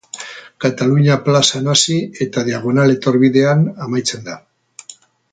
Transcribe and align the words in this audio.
Katalunia 0.63 1.17
plazan 1.27 1.67
hasi 1.73 1.97
eta 2.25 2.43
Diagonal 2.47 2.93
etorbidean 2.97 3.61
amaitzen 3.87 4.25
da. 4.31 4.39